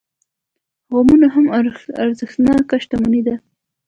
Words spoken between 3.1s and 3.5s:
ده.